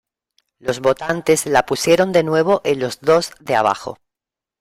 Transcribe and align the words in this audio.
Los 0.57 0.79
votantes 0.79 1.45
la 1.45 1.67
pusieron 1.67 2.11
de 2.11 2.23
nuevo 2.23 2.61
en 2.63 2.79
los 2.79 3.01
dos 3.01 3.33
de 3.39 3.55
abajo. 3.55 3.99